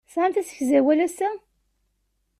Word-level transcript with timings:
Tesɛamt 0.05 0.41
asegzawal 0.41 0.99
ass-a? 1.05 1.29